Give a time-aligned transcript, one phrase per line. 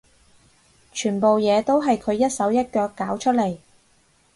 [0.91, 3.55] 全部嘢都係佢一手一腳搞出嚟